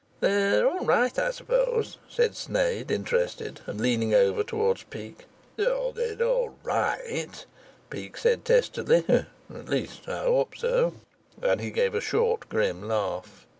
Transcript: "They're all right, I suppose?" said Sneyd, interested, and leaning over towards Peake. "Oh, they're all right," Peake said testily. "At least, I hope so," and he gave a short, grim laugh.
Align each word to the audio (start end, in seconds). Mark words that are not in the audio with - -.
"They're 0.19 0.67
all 0.67 0.83
right, 0.83 1.15
I 1.19 1.29
suppose?" 1.29 1.99
said 2.09 2.31
Sneyd, 2.35 2.89
interested, 2.89 3.61
and 3.67 3.79
leaning 3.79 4.15
over 4.15 4.41
towards 4.43 4.81
Peake. 4.81 5.25
"Oh, 5.59 5.91
they're 5.95 6.27
all 6.27 6.55
right," 6.63 7.45
Peake 7.91 8.17
said 8.17 8.43
testily. 8.43 9.05
"At 9.07 9.69
least, 9.69 10.07
I 10.09 10.23
hope 10.23 10.57
so," 10.57 10.95
and 11.39 11.61
he 11.61 11.69
gave 11.69 11.93
a 11.93 12.01
short, 12.01 12.49
grim 12.49 12.87
laugh. 12.87 13.45